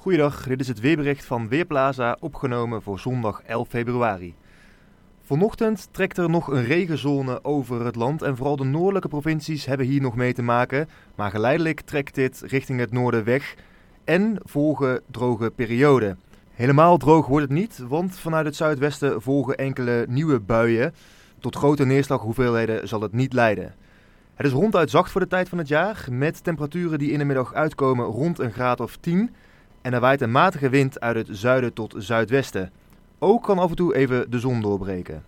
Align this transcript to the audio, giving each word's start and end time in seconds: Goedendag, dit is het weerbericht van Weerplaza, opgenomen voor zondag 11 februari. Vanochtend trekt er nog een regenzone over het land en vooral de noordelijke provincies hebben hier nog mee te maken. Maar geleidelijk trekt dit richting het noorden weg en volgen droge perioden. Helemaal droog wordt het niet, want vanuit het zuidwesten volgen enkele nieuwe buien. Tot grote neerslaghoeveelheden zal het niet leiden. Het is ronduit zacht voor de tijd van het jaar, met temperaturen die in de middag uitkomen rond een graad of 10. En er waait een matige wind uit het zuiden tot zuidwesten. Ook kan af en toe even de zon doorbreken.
Goedendag, 0.00 0.46
dit 0.46 0.60
is 0.60 0.68
het 0.68 0.80
weerbericht 0.80 1.24
van 1.24 1.48
Weerplaza, 1.48 2.16
opgenomen 2.20 2.82
voor 2.82 2.98
zondag 2.98 3.42
11 3.42 3.68
februari. 3.68 4.34
Vanochtend 5.22 5.88
trekt 5.90 6.18
er 6.18 6.30
nog 6.30 6.48
een 6.48 6.64
regenzone 6.64 7.44
over 7.44 7.84
het 7.84 7.96
land 7.96 8.22
en 8.22 8.36
vooral 8.36 8.56
de 8.56 8.64
noordelijke 8.64 9.08
provincies 9.08 9.64
hebben 9.64 9.86
hier 9.86 10.00
nog 10.00 10.16
mee 10.16 10.32
te 10.32 10.42
maken. 10.42 10.88
Maar 11.14 11.30
geleidelijk 11.30 11.80
trekt 11.80 12.14
dit 12.14 12.42
richting 12.46 12.80
het 12.80 12.92
noorden 12.92 13.24
weg 13.24 13.54
en 14.04 14.38
volgen 14.42 15.00
droge 15.10 15.50
perioden. 15.50 16.18
Helemaal 16.50 16.96
droog 16.96 17.26
wordt 17.26 17.48
het 17.48 17.58
niet, 17.58 17.78
want 17.88 18.18
vanuit 18.18 18.46
het 18.46 18.56
zuidwesten 18.56 19.22
volgen 19.22 19.56
enkele 19.56 20.06
nieuwe 20.08 20.40
buien. 20.40 20.94
Tot 21.38 21.56
grote 21.56 21.84
neerslaghoeveelheden 21.84 22.88
zal 22.88 23.00
het 23.00 23.12
niet 23.12 23.32
leiden. 23.32 23.74
Het 24.34 24.46
is 24.46 24.52
ronduit 24.52 24.90
zacht 24.90 25.10
voor 25.10 25.20
de 25.20 25.26
tijd 25.26 25.48
van 25.48 25.58
het 25.58 25.68
jaar, 25.68 26.06
met 26.10 26.44
temperaturen 26.44 26.98
die 26.98 27.10
in 27.10 27.18
de 27.18 27.24
middag 27.24 27.54
uitkomen 27.54 28.06
rond 28.06 28.38
een 28.38 28.52
graad 28.52 28.80
of 28.80 28.96
10. 28.96 29.30
En 29.80 29.92
er 29.92 30.00
waait 30.00 30.20
een 30.20 30.30
matige 30.30 30.68
wind 30.68 31.00
uit 31.00 31.16
het 31.16 31.28
zuiden 31.30 31.72
tot 31.72 31.94
zuidwesten. 31.98 32.70
Ook 33.18 33.42
kan 33.42 33.58
af 33.58 33.70
en 33.70 33.76
toe 33.76 33.94
even 33.94 34.30
de 34.30 34.38
zon 34.38 34.60
doorbreken. 34.60 35.24